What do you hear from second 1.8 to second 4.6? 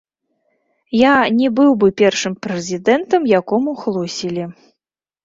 бы першым прэзідэнтам, якому хлусілі.